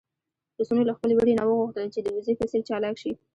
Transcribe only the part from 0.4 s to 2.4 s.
پسونو له خپل وري نه وغوښتل چې د وزې